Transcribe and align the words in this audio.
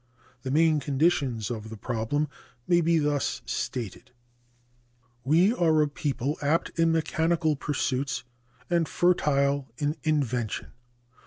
The 0.41 0.49
main 0.49 0.79
conditions 0.79 1.51
of 1.51 1.69
the 1.69 1.77
problem 1.77 2.27
may 2.67 2.81
be 2.81 2.97
thus 2.97 3.43
stated: 3.45 4.09
We 5.23 5.53
are 5.53 5.79
a 5.83 5.87
people 5.87 6.39
apt 6.41 6.69
in 6.75 6.91
mechanical 6.91 7.55
pursuits 7.55 8.23
and 8.67 8.89
fertile 8.89 9.71
in 9.77 9.95
invention. 10.01 10.71